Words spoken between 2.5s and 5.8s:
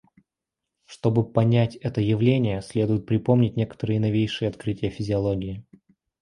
следует припомнить некоторые новейшие открытия физиологии.